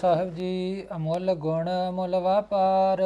[0.00, 3.02] ਸਾਹਿਬ ਜੀ, ਅਮੁੱਲ ਗੁਣ, ਅਮੁੱਲ ਵਪਾਰ,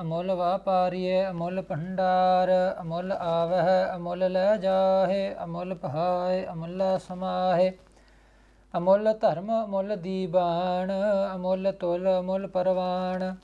[0.00, 2.48] ਅਮੁੱਲ ਵਾਪਾਰੀਏ, ਅਮੁੱਲ ਭੰਡਾਰ,
[2.80, 7.72] ਅਮੁੱਲ ਆਵਹਿ, ਅਮੁੱਲ ਲੈ ਜਾਹੇ, ਅਮੁੱਲ ਪਹਾਏ, ਅਮੁੱਲ ਸਮਾਹੇ।
[8.78, 10.92] ਅਮੁੱਲ ਧਰਮ, ਅਮੁੱਲ ਦੀਬਾਨ,
[11.34, 13.36] ਅਮੁੱਲ ਤੁਲ, ਅਮੁੱਲ ਪਰਵਾਨ।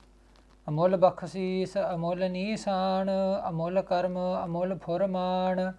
[0.69, 3.09] ਅਮੁੱਲ ਬਖਸ਼ੀਸ, ਅਮੁੱਲ ਨੀਸਾਨ,
[3.49, 5.73] ਅਮੁੱਲ ਕਰਮ, ਅਮੁੱਲ ਫੁਰਮਾਨ।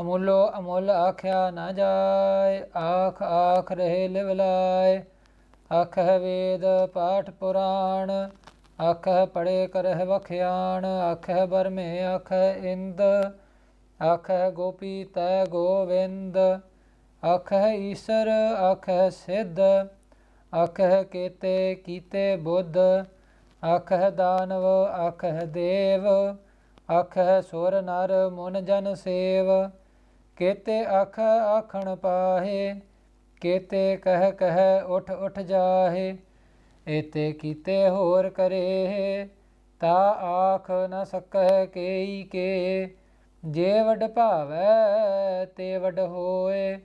[0.00, 5.04] ਅਮੁੱਲੋ ਅਮੁੱਲ ਆਖਿਆ ਨਾ ਜਾਏ, ਆਖ ਆਖ ਰਹੇ ਲਿਵਲਾਏ।
[5.70, 8.10] ਆਖਹਿ ਵੇਦ ਪਾਠ ਪੁਰਾਣ,
[8.80, 13.00] ਆਖਹਿ ਪੜੇ ਕਰਹਿ ਵਖਿਆਣ, ਆਖਹਿ ਬਰਮੇ ਆਖਹਿ ਇੰਦ,
[14.00, 16.36] ਆਖਹਿ ਗੋਪੀ ਤੈ ਗੋਵਿੰਦ,
[17.24, 18.28] ਆਖਹਿ ਈਸਰ
[18.60, 19.60] ਆਖਹਿ ਸਿੱਧ,
[20.52, 22.78] ਆਖਹਿ ਕੇਤੇ ਕੀਤੇ ਬੁੱਧ,
[23.62, 26.06] ਆਖਹਿ ਦਾਨਵ ਆਖਹਿ ਦੇਵ,
[26.90, 29.70] ਆਖਹਿ ਸੁਰ ਨਰ ਮਨ ਜਨ ਸੇਵ,
[30.38, 32.74] ਕੇਤੇ ਆਖ ਆਖਣ ਪਾਹੇ
[33.40, 36.16] ਕੇਤੇ ਕਹਿ ਕਹਿ ਉਠ ਉਠ ਜਾਹੇ,
[36.88, 39.28] ਏਤੇ ਕੀਤੇ ਹੋਰ ਕਰੇ,
[39.80, 42.96] ਤਾ ਆਖ ਨ ਸਕੈ ਕੇਈ ਕੇ,
[43.44, 46.78] ਜੇ ਵਡ ਭਾਵੈ ਤੇ ਵਡ ਹੋਏ,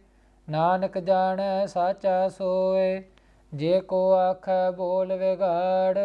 [0.49, 3.03] ਨਾਨਕ ਜਾਣੈ ਸਾਚਾ ਸੋਏ,
[3.53, 5.97] ਜੇ ਕੋ ਆਖੈ ਬੋਲ ਵਿਗਾੜ,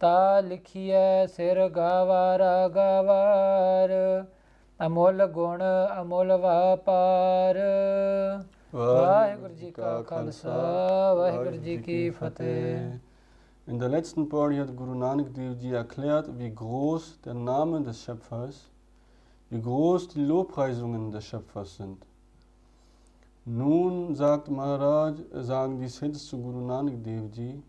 [0.00, 3.90] ਤਾ ਲਿਖੀਐ ਸਿਰ ਗਾਵਾਰਾ ਗਾਵਾਰ,
[4.86, 5.62] ਅਮੁੱਲ ਗੁਣ
[6.00, 7.58] ਅਮੁੱਲ ਵਾਪਾਰ।
[8.75, 12.97] ਵਾਹਿਗੁਰੂ ਜੀ ਕਾ ਖਾਲਸਾ ਵਾਹਿਗੁਰੂ ਜੀ ਕੀ ਫਤਿਹ
[13.67, 17.99] In der letzten Poli hat Guru Nanak Dev Ji erklärt, wie groß der Name des
[17.99, 18.69] Schöpfers,
[19.49, 22.05] wie groß die Lobpreisungen des Schöpfers sind.
[23.45, 27.63] Nun sagt Maharaj, sagen die Siddhs zu Guru Nanak Dev Ji,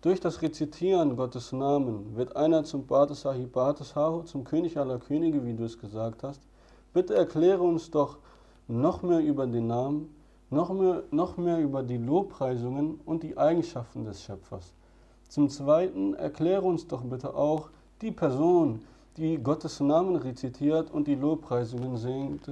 [0.00, 4.98] durch das Rezitieren Gottes Namen wird einer zum Bhata Sahib Bhata Sahu, zum König aller
[4.98, 6.40] Könige, wie du es gesagt hast.
[6.92, 8.18] Bitte erkläre uns doch
[8.68, 10.14] noch mehr über den Namen,
[10.53, 14.73] noch mehr, noch mehr über die Lobpreisungen und die Eigenschaften des Schöpfers.
[15.27, 17.69] Zum Zweiten erkläre uns doch bitte auch
[18.01, 18.81] die Person,
[19.17, 22.47] die Gottes Namen rezitiert und die Lobpreisungen singt.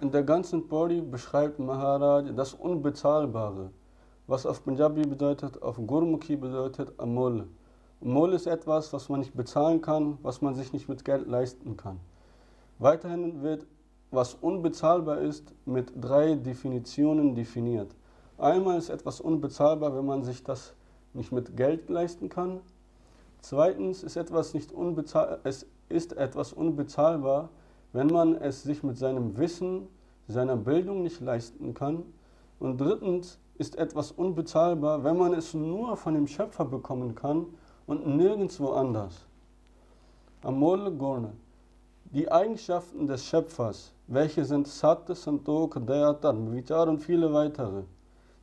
[0.00, 3.70] In der ganzen Body beschreibt Maharaj das Unbezahlbare,
[4.26, 7.46] was auf Punjabi bedeutet, auf Gurmukhi bedeutet Amol.
[8.02, 11.76] Amol ist etwas, was man nicht bezahlen kann, was man sich nicht mit Geld leisten
[11.76, 12.00] kann.
[12.78, 13.66] Weiterhin wird
[14.10, 17.94] was unbezahlbar ist, mit drei Definitionen definiert.
[18.38, 20.74] Einmal ist etwas unbezahlbar, wenn man sich das
[21.12, 22.60] nicht mit Geld leisten kann.
[23.40, 27.50] Zweitens ist etwas, nicht unbezahl es ist etwas unbezahlbar,
[27.92, 29.88] wenn man es sich mit seinem Wissen,
[30.28, 32.04] seiner Bildung nicht leisten kann.
[32.58, 37.46] Und drittens ist etwas unbezahlbar, wenn man es nur von dem Schöpfer bekommen kann
[37.86, 39.26] und nirgendwo anders.
[40.42, 41.32] Amol Gorne.
[42.04, 47.84] Die Eigenschaften des Schöpfers, welche sind Sat, Santok, Dayatan, Vichar und viele weitere,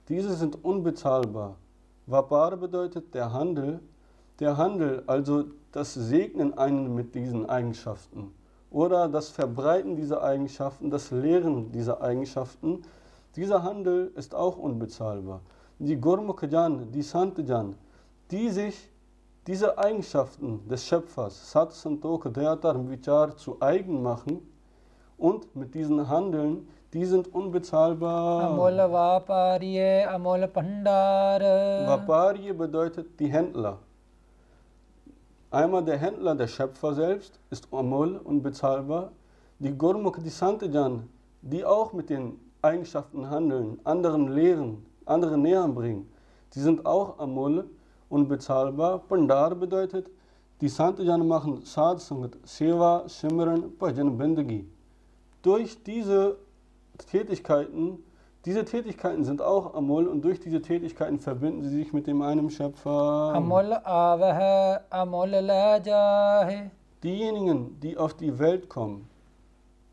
[0.07, 1.57] diese sind unbezahlbar.
[2.05, 3.81] Vapar bedeutet der Handel,
[4.39, 8.33] der Handel, also das Segnen einen mit diesen Eigenschaften
[8.71, 12.83] oder das Verbreiten dieser Eigenschaften, das Lehren dieser Eigenschaften,
[13.35, 15.41] dieser Handel ist auch unbezahlbar.
[15.79, 17.75] Die Gurmukh-Jan, die Sant-Jan,
[18.31, 18.89] die sich
[19.45, 24.41] diese Eigenschaften des Schöpfers, Sat, Santoka, Deatar, Vichar, zu eigen machen
[25.17, 28.51] und mit diesen Handeln, die sind unbezahlbar.
[28.51, 31.83] Amola Vaparie, Amola Pandare.
[31.87, 33.79] Vaparie bedeutet die Händler.
[35.51, 39.11] Einmal der Händler, der Schöpfer selbst, ist Amol, unbezahlbar.
[39.59, 41.09] Die Gurmuk, die Santijan,
[41.41, 46.07] die auch mit den Eigenschaften handeln, anderen lehren, anderen näher bringen,
[46.53, 47.65] die sind auch Amol,
[48.09, 48.99] unbezahlbar.
[48.99, 50.09] Pandar bedeutet,
[50.61, 54.67] die Santijan machen Sadsangat, Seva, Simran, Pajan, Bindagi
[55.47, 56.35] durch diese
[57.09, 58.03] Tätigkeiten,
[58.43, 62.49] diese Tätigkeiten sind auch Amol und durch diese Tätigkeiten verbinden sie sich mit dem einen
[62.49, 63.31] Schöpfer.
[63.33, 63.71] Amol
[64.89, 65.31] Amol
[67.01, 69.07] Diejenigen, die auf die Welt kommen,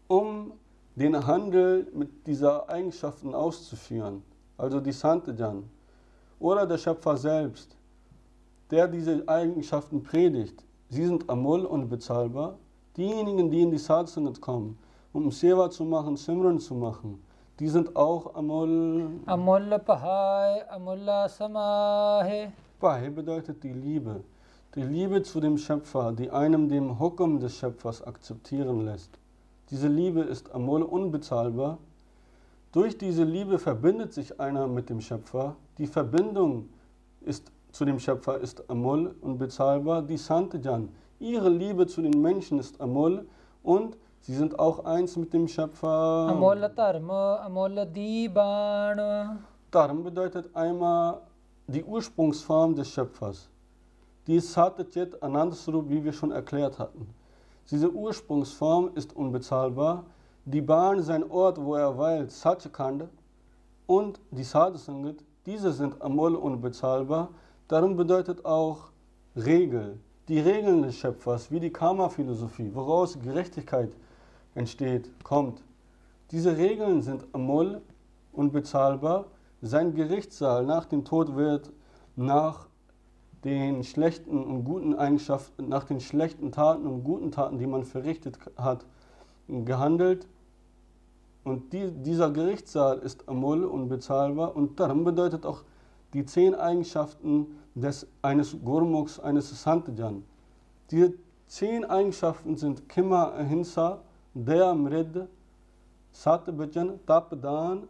[0.08, 0.54] um
[0.96, 4.24] den Handel mit dieser Eigenschaften auszuführen,
[4.58, 5.70] also die Santejan,
[6.40, 7.76] oder der Schöpfer selbst,
[8.72, 12.58] der diese Eigenschaften predigt, sie sind Amol und bezahlbar.
[12.96, 14.78] Diejenigen, die in die Satsangat kommen,
[15.14, 17.22] um Seva zu machen, Simran zu machen,
[17.60, 19.08] die sind auch Amol.
[19.26, 22.52] Amol Pahai, Amol Samahe.
[22.80, 24.24] Pahai bedeutet die Liebe.
[24.74, 29.10] Die Liebe zu dem Schöpfer, die einem dem Hukum des Schöpfers akzeptieren lässt.
[29.70, 31.78] Diese Liebe ist Amol unbezahlbar.
[32.72, 35.54] Durch diese Liebe verbindet sich einer mit dem Schöpfer.
[35.78, 36.68] Die Verbindung
[37.20, 40.02] ist, zu dem Schöpfer ist Amol unbezahlbar.
[40.02, 40.88] Die Santijan,
[41.20, 43.28] ihre Liebe zu den Menschen ist Amol
[43.62, 43.96] und
[44.26, 46.28] Sie sind auch eins mit dem Schöpfer.
[46.30, 49.36] Amolla Dharma, Amolla Dibana.
[49.70, 51.20] Dharma bedeutet einmal
[51.66, 53.50] die Ursprungsform des Schöpfers.
[54.26, 57.06] Die ist Satyajit Anandasrup, wie wir schon erklärt hatten.
[57.70, 60.04] Diese Ursprungsform ist unbezahlbar.
[60.46, 60.64] Die
[61.00, 63.08] sein Ort, wo er weilt, Satchakanda
[63.86, 67.28] und die Sadhusangat, diese sind amol unbezahlbar.
[67.68, 68.90] Darum bedeutet auch
[69.36, 69.98] Regel,
[70.28, 73.94] die Regeln des Schöpfers, wie die Karma-Philosophie, woraus Gerechtigkeit
[74.54, 75.62] entsteht, kommt.
[76.30, 77.82] Diese Regeln sind Amol
[78.32, 79.26] unbezahlbar.
[79.62, 81.72] Sein Gerichtssaal nach dem Tod wird
[82.16, 82.66] nach
[83.44, 88.38] den schlechten und guten Eigenschaften, nach den schlechten Taten und guten Taten, die man verrichtet
[88.56, 88.86] hat,
[89.48, 90.26] gehandelt.
[91.44, 95.62] Und die, dieser Gerichtssaal ist Amul unbezahlbar und darum bedeutet auch
[96.14, 100.24] die zehn Eigenschaften des, eines Gurmuks, eines Santajan.
[100.90, 101.12] Diese
[101.46, 104.00] zehn Eigenschaften sind Kima Ahinsa,
[104.35, 105.27] Daya Mrid,
[106.13, 107.87] Satyabajan, Tapdan,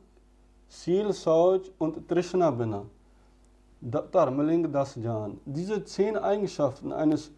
[0.70, 2.84] Sil Sauj und Trishna Bina.
[3.82, 5.40] Dharmaling Dasjan.
[5.46, 7.32] Diese zehn Eigenschaften eines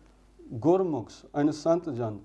[0.60, 2.20] Gurmuks, eines Santajan,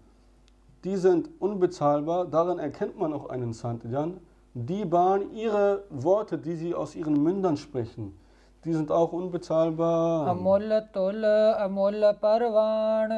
[0.85, 4.19] die sind unbezahlbar, daran erkennt man auch einen Santajan.
[4.55, 8.17] Die Bahn, ihre Worte, die sie aus ihren Mündern sprechen,
[8.65, 10.31] die sind auch unbezahlbar.
[10.33, 11.25] ਅਮੁੱਲ ਤੁਲ
[11.65, 13.13] ਅਮੁੱਲ ਪਰਵਾਣ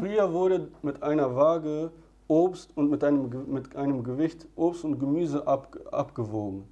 [0.00, 1.90] Früher wurde mit einer Waage
[2.29, 6.63] Obst und mit einem, mit einem Gewicht Obst und Gemüse ab, abgewogen.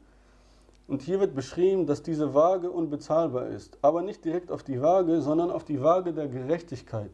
[0.88, 3.78] Und hier wird beschrieben, dass diese Waage unbezahlbar ist.
[3.82, 7.12] Aber nicht direkt auf die Waage, sondern auf die Waage der Gerechtigkeit.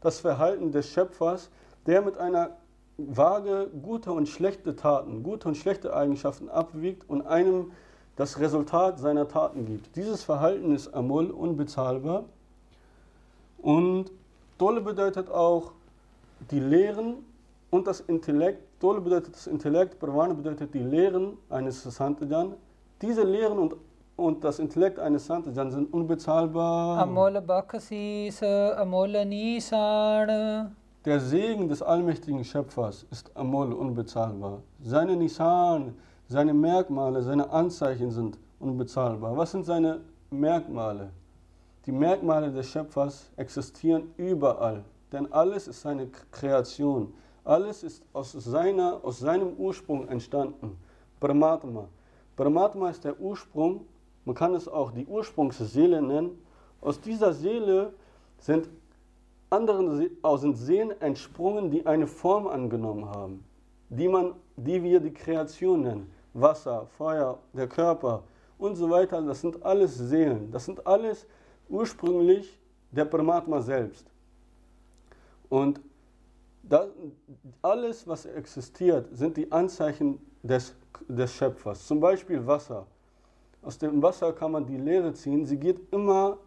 [0.00, 1.50] Das Verhalten des Schöpfers,
[1.86, 2.50] der mit einer
[2.98, 7.72] Waage gute und schlechte Taten, gute und schlechte Eigenschaften abwiegt und einem
[8.16, 9.96] das Resultat seiner Taten gibt.
[9.96, 12.24] Dieses Verhalten ist Amul, unbezahlbar.
[13.58, 14.12] Und
[14.58, 15.72] Dole bedeutet auch
[16.50, 17.24] die Lehren
[17.74, 22.54] und das Intellekt, Tol bedeutet das Intellekt, Pravan bedeutet die Lehren eines Santajan.
[23.02, 23.74] Diese Lehren und,
[24.14, 26.98] und das Intellekt eines Santajan sind unbezahlbar.
[26.98, 30.76] Amol Bakasis, Amol Nisan.
[31.04, 34.62] Der Segen des allmächtigen Schöpfers ist Amol unbezahlbar.
[34.80, 35.96] Seine Nisan,
[36.28, 39.36] seine Merkmale, seine Anzeichen sind unbezahlbar.
[39.36, 40.00] Was sind seine
[40.30, 41.10] Merkmale?
[41.86, 47.12] Die Merkmale des Schöpfers existieren überall, denn alles ist seine Kreation.
[47.44, 50.78] Alles ist aus, seiner, aus seinem Ursprung entstanden.
[51.20, 51.88] Paramatma.
[52.36, 53.86] Paramatma ist der Ursprung,
[54.24, 56.42] man kann es auch die Ursprungsseele nennen.
[56.80, 57.92] Aus dieser Seele
[58.38, 58.68] sind
[59.50, 63.44] anderen sind Seen entsprungen, die eine Form angenommen haben,
[63.88, 66.10] die, man, die wir die Kreation nennen.
[66.32, 68.24] Wasser, Feuer, der Körper
[68.58, 70.50] und so weiter, das sind alles Seelen.
[70.50, 71.26] Das sind alles
[71.68, 72.58] ursprünglich
[72.90, 74.06] der Paramatma selbst.
[75.48, 75.80] Und
[76.68, 76.88] das,
[77.62, 80.74] alles, was existiert, sind die Anzeichen des,
[81.08, 81.86] des Schöpfers.
[81.86, 82.86] Zum Beispiel Wasser.
[83.62, 86.38] Aus dem Wasser kann man die Leere ziehen, sie geht immer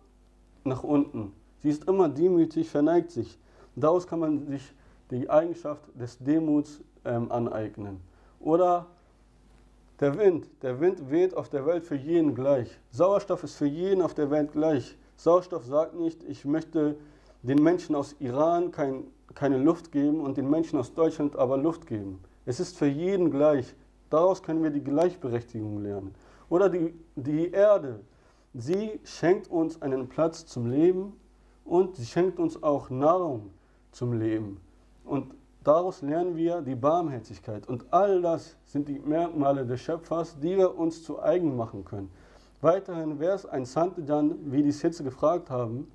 [0.64, 1.34] nach unten.
[1.64, 3.40] Sie ist immer demütig, verneigt sich.
[3.76, 4.74] Daraus kann man sich
[5.10, 8.00] die Eigenschaft des Demuts ähm, aneignen.
[8.40, 8.88] Oder
[10.00, 10.48] der Wind.
[10.62, 12.70] Der Wind weht auf der Welt für jeden gleich.
[12.92, 14.98] Sauerstoff ist für jeden auf der Welt gleich.
[15.16, 16.96] Sauerstoff sagt nicht, ich möchte
[17.42, 19.06] den Menschen aus Iran kein,
[19.38, 22.20] keine Luft geben und den Menschen aus Deutschland aber Luft geben.
[22.46, 23.76] Es ist für jeden gleich.
[24.10, 26.16] Daraus können wir die Gleichberechtigung lernen.
[26.50, 28.00] Oder die, die Erde.
[28.56, 31.14] Sie schenkt uns einen Platz zum Leben
[31.66, 33.52] und sie schenkt uns auch Nahrung
[33.92, 34.60] zum Leben.
[35.06, 37.68] Und daraus lernen wir die Barmherzigkeit.
[37.68, 42.10] Und all das sind die Merkmale des Schöpfers, die wir uns zu eigen machen können.
[42.62, 45.92] Weiterhin, wer ist ein Santajan, wie die Sitze gefragt haben?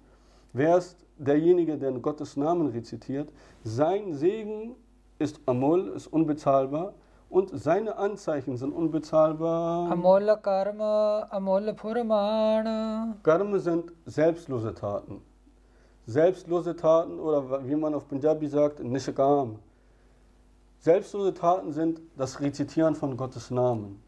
[0.55, 3.31] Wer ist derjenige, der Gottes Namen rezitiert?
[3.65, 4.75] Sein Segen
[5.19, 6.93] ist Amol, ist unbezahlbar
[7.31, 9.91] und seine Anzeichen sind unbezahlbar.
[9.91, 13.17] Amol Karma, Amol Purmana.
[13.23, 15.23] Karma sind selbstlose Taten.
[16.05, 19.59] Selbstlose Taten oder wie man auf Punjabi sagt, Nishakam.
[20.81, 24.03] Selbstlose Taten sind das Rezitieren von Gottes Namen,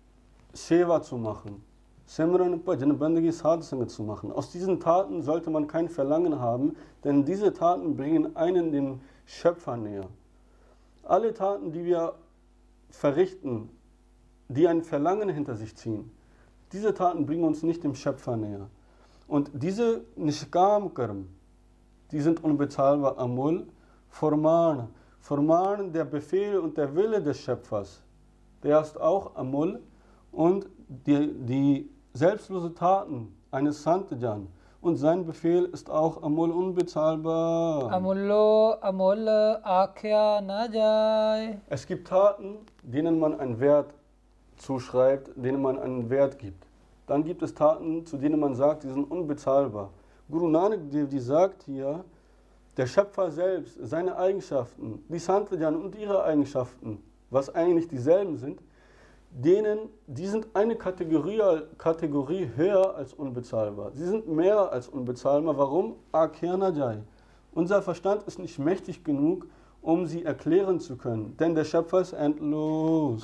[0.53, 1.65] Seva zu machen,
[2.07, 4.31] Simran Bhajan Bandagi Sadhsanga zu machen.
[4.31, 9.77] Aus diesen Taten sollte man kein Verlangen haben, denn diese Taten bringen einen dem Schöpfer
[9.77, 10.09] näher.
[11.03, 12.15] Alle Taten, die wir
[12.91, 13.71] verrichten,
[14.49, 16.11] die ein Verlangen hinter sich ziehen,
[16.73, 18.69] diese Taten bringen uns nicht dem Schöpfer näher.
[19.27, 21.29] Und diese Nishkam Karm,
[22.11, 23.67] die sind unbezahlbar Amul,
[24.09, 24.89] Forman.
[25.21, 28.03] Forman, der Befehl und der Wille des Schöpfers,
[28.63, 29.81] der ist auch Amul.
[30.31, 34.47] Und die, die selbstlose Taten eines Santajan
[34.81, 37.91] und sein Befehl ist auch amul unbezahlbar.
[37.91, 41.59] Amullo, amul akya, najai.
[41.69, 43.95] Es gibt Taten, denen man einen Wert
[44.57, 46.69] zuschreibt, denen man einen Wert gibt.
[47.09, 49.91] Dann gibt es Taten, zu denen man sagt, die sind unbezahlbar.
[50.31, 52.05] Guru Nanak Dev die sagt hier,
[52.77, 58.61] der Schöpfer selbst, seine Eigenschaften, die Santajan und ihre Eigenschaften, was eigentlich dieselben sind,
[59.35, 61.41] denen, die sind eine Kategorie,
[61.77, 63.91] Kategorie höher als unbezahlbar.
[63.93, 65.59] Sie sind mehr als unbezahlbar.
[65.59, 65.97] Warum?
[66.13, 66.99] Akernajai.
[67.53, 69.47] Unser Verstand ist nicht mächtig genug,
[69.83, 73.23] um sie erklären zu können, denn der Schöpfer ist endlos.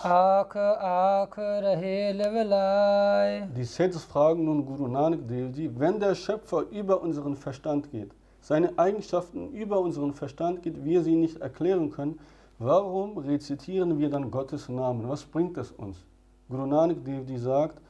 [3.56, 8.78] Die Seths fragen nun Guru Nanak Dev wenn der Schöpfer über unseren Verstand geht, seine
[8.78, 12.18] Eigenschaften über unseren Verstand geht, wir sie nicht erklären können,
[12.60, 15.08] warum rezitieren wir dann Gottes Namen?
[15.08, 16.04] Was bringt es uns?
[16.48, 17.80] Guru Nanak Dev Ji sagt,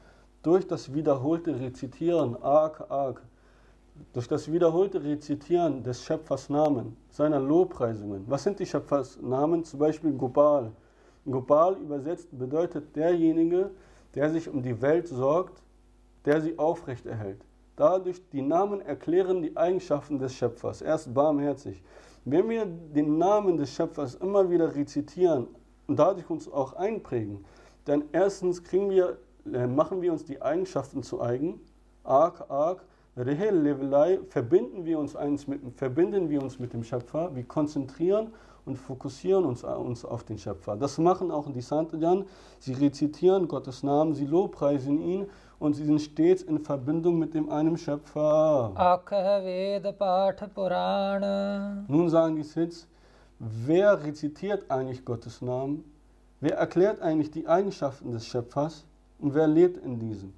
[0.42, 3.20] durch das wiederholte Rezitieren, Ak, Ak,
[4.12, 8.24] durch das wiederholte Rezitieren des Schöpfers Namen, seiner Lobpreisungen.
[8.28, 9.64] Was sind die Schöpfers Namen?
[9.64, 10.70] Zum Beispiel Gopal.
[11.26, 13.70] Gopal übersetzt bedeutet derjenige,
[14.14, 15.62] der sich um die Welt sorgt,
[16.24, 17.44] der sie aufrechterhält.
[17.76, 20.80] Dadurch die Namen erklären die Eigenschaften des Schöpfers.
[20.80, 21.82] Er ist barmherzig.
[22.24, 25.46] Wenn wir den Namen des Schöpfers immer wieder rezitieren
[25.86, 27.44] und dadurch uns auch einprägen,
[27.86, 29.18] dann erstens wir,
[29.50, 31.60] äh, machen wir uns die Eigenschaften zu eigen.
[32.04, 32.84] Arg, arg,
[33.16, 38.32] Rehel Levelei verbinden wir uns eins mit, verbinden wir uns mit dem Schöpfer, wir konzentrieren
[38.64, 40.76] und fokussieren uns, uns auf den Schöpfer.
[40.76, 42.26] Das machen auch die Santajan.
[42.58, 45.26] Sie rezitieren Gottes Namen, sie lobpreisen ihn
[45.60, 48.72] und sie sind stets in Verbindung mit dem einen Schöpfer.
[51.86, 52.88] Nun sagen die Sids,
[53.38, 55.84] wer rezitiert eigentlich Gottes Namen?
[56.40, 58.86] Wer erklärt eigentlich die Eigenschaften des Schöpfers
[59.18, 60.32] und wer lebt in diesem?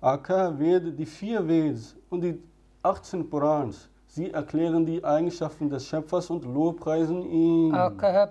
[0.00, 2.40] Akh die vier Veds und die
[2.84, 3.88] 18 Purans.
[4.06, 7.74] Sie erklären die Eigenschaften des Schöpfers und lobpreisen ihn.
[7.74, 8.26] Akh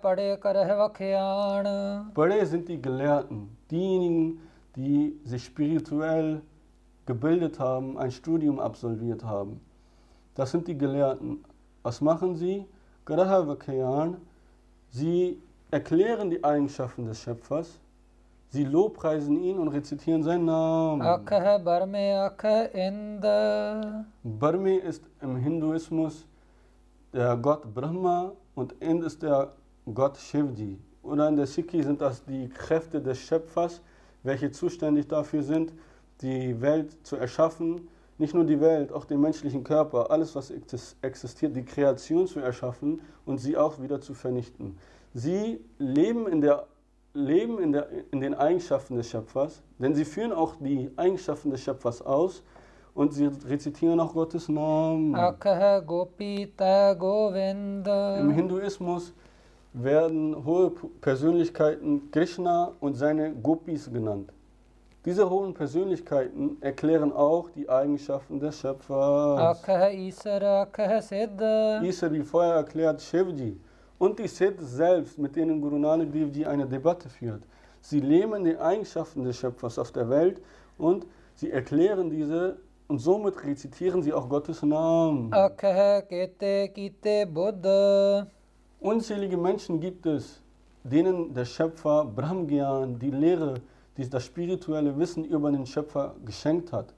[2.13, 6.41] Pade sind die Gelehrten, diejenigen, die die sich spirituell
[7.05, 9.59] gebildet haben, ein Studium absolviert haben.
[10.35, 11.43] Das sind die Gelehrten.
[11.83, 12.65] Was machen sie?
[14.89, 17.79] Sie erklären die Eigenschaften des Schöpfers,
[18.49, 21.01] sie lobpreisen ihn und rezitieren seinen Namen.
[24.23, 26.25] Barmi ist im Hinduismus
[27.13, 29.53] der Gott Brahma und Ind ist der
[29.93, 30.77] Gott Shivji.
[31.03, 33.81] Oder in der Sikhi sind das die Kräfte des Schöpfers,
[34.23, 35.73] welche zuständig dafür sind,
[36.21, 37.87] die Welt zu erschaffen.
[38.17, 40.53] Nicht nur die Welt, auch den menschlichen Körper, alles, was
[41.01, 44.77] existiert, die Kreation zu erschaffen und sie auch wieder zu vernichten.
[45.13, 46.67] Sie leben in, der,
[47.13, 51.61] leben in, der, in den Eigenschaften des Schöpfers, denn sie führen auch die Eigenschaften des
[51.63, 52.43] Schöpfers aus
[52.93, 55.15] und sie rezitieren auch Gottes Namen.
[55.15, 58.19] Akha Gopita Govinda.
[58.19, 59.13] Im Hinduismus
[59.73, 64.31] werden hohe Persönlichkeiten Krishna und seine Gopis genannt.
[65.05, 69.39] Diese hohen Persönlichkeiten erklären auch die Eigenschaften des Schöpfers.
[69.39, 71.81] Akha Isara, Akha Siddha.
[71.81, 73.59] Isari vorher erklärt Shivji
[73.97, 77.41] und die Siddh selbst, mit denen Guru Nanak Dev eine Debatte führt.
[77.79, 80.39] Sie lehnen die Eigenschaften des Schöpfers auf der Welt
[80.77, 85.33] und sie erklären diese und somit rezitieren sie auch Gottes Namen.
[85.33, 88.27] Akha Kete Kite Buddha.
[88.81, 90.41] Unzählige Menschen gibt es,
[90.83, 93.61] denen der Schöpfer Brahmgyan, die Lehre,
[93.95, 96.91] die das spirituelle Wissen über den Schöpfer geschenkt hat.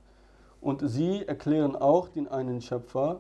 [0.61, 3.19] Und sie erklären auch den einen Schöpfer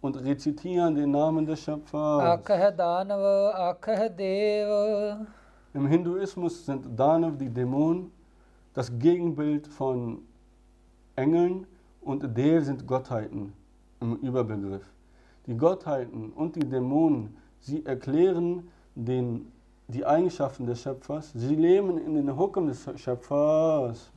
[0.00, 2.22] und rezitieren den Namen des Schöpfers.
[5.74, 8.12] Im Hinduismus sind Danav die Dämonen,
[8.72, 10.22] das Gegenbild von
[11.16, 11.66] Engeln
[12.02, 13.52] und Dev sind Gottheiten
[14.00, 14.88] im Überbegriff.
[15.46, 19.52] Die Gottheiten und die Dämonen Sie erklären den,
[19.88, 21.32] die Eigenschaften des Schöpfers.
[21.34, 24.10] Sie leben in den Hukum des Schöpfers.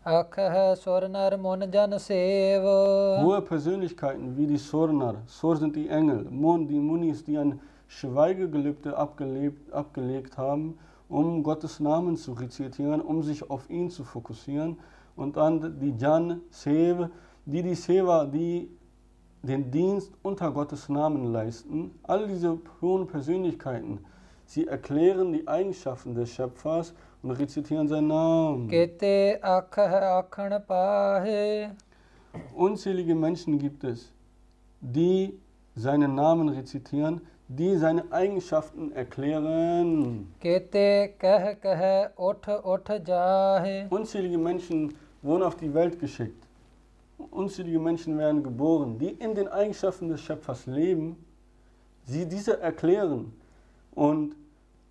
[3.24, 5.16] Hohe Persönlichkeiten wie die Sornar.
[5.26, 6.26] Sor sind die Engel.
[6.30, 10.78] Mun, die Munis, die ein Schweigegelübde abgelebt, abgelegt haben,
[11.08, 14.78] um Gottes Namen zu rezitieren, um sich auf ihn zu fokussieren.
[15.16, 17.10] Und dann die Jan, Sev,
[17.46, 18.70] die die Seva, die
[19.42, 21.92] den Dienst unter Gottes Namen leisten.
[22.04, 24.00] All diese hohen Persönlichkeiten,
[24.46, 26.94] sie erklären die Eigenschaften des Schöpfers
[27.24, 28.70] und rezitieren seinen Namen.
[32.56, 34.12] Unzählige Menschen gibt es,
[34.82, 35.40] die
[35.76, 40.28] seinen Namen rezitieren, die seine Eigenschaften erklären.
[43.90, 46.49] Unzählige Menschen wurden auf die Welt geschickt
[47.32, 51.18] unzählige Menschen werden geboren, die in den Eigenschaften des Schöpfers leben,
[52.04, 53.34] sie diese erklären
[53.94, 54.36] und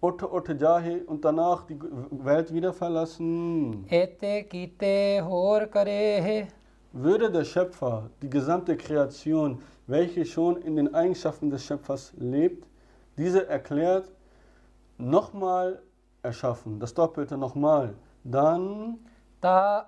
[0.01, 1.77] Otte Otte Jahe und danach die
[2.11, 3.85] Welt wieder verlassen.
[6.93, 12.65] Würde der Schöpfer die gesamte Kreation, welche schon in den Eigenschaften des Schöpfers lebt,
[13.17, 14.09] diese erklärt,
[14.99, 15.83] nochmal
[16.23, 18.99] erschaffen, das Doppelte nochmal, dann
[19.41, 19.87] da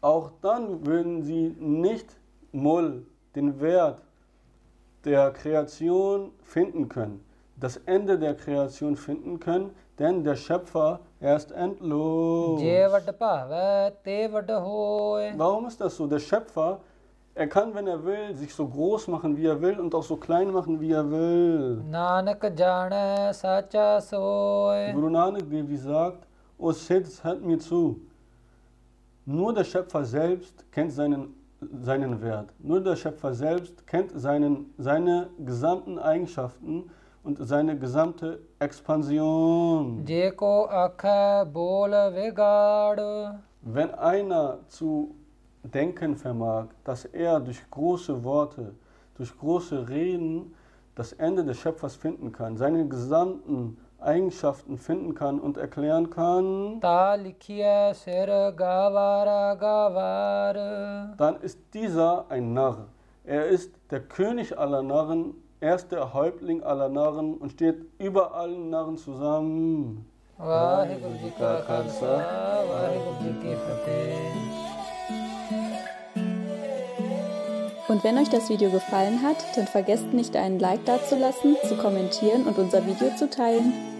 [0.00, 2.16] Auch dann würden sie nicht
[2.50, 3.06] Mull,
[3.36, 4.02] den Wert
[5.04, 7.24] der Kreation finden können,
[7.56, 12.60] das Ende der Kreation finden können, denn der Schöpfer, er ist endlos.
[15.36, 16.08] Warum ist das so?
[16.08, 16.80] Der Schöpfer,
[17.34, 20.16] er kann, wenn er will, sich so groß machen, wie er will und auch so
[20.16, 21.82] klein machen, wie er will.
[24.92, 26.26] Guru Nanak Devi sagt,
[26.62, 28.00] O Sitz, hört mir zu.
[29.26, 31.34] Nur der Schöpfer selbst kennt seinen,
[31.80, 32.54] seinen Wert.
[32.60, 36.88] Nur der Schöpfer selbst kennt seinen, seine gesamten Eigenschaften
[37.24, 40.04] und seine gesamte Expansion.
[43.62, 45.16] Wenn einer zu
[45.64, 48.72] denken vermag, dass er durch große Worte,
[49.16, 50.54] durch große Reden
[50.94, 57.24] das Ende des Schöpfers finden kann, seinen gesamten Eigenschaften finden kann und erklären kann, dann
[61.42, 62.88] ist dieser ein Narr.
[63.24, 68.34] Er ist der König aller Narren, er ist der Häuptling aller Narren und steht über
[68.34, 70.06] allen Narren zusammen.
[77.88, 82.44] Und wenn euch das Video gefallen hat, dann vergesst nicht einen Like dazulassen, zu kommentieren
[82.44, 83.91] und unser Video zu teilen.